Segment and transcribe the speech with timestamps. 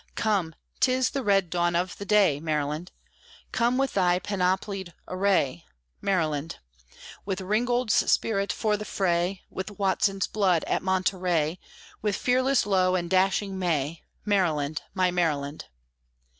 [0.15, 0.55] Come!
[0.79, 2.91] 'tis the red dawn of the day, Maryland!
[3.51, 5.65] Come with thy panoplied array,
[6.01, 6.57] Maryland!
[7.23, 11.59] With Ringgold's spirit for the fray, With Watson's blood at Monterey,
[12.01, 15.65] With fearless Lowe and dashing May, Maryland, my Maryland!